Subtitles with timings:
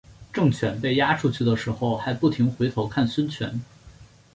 [0.33, 3.61] 郑泉被押出去的时候还不停回头看孙权。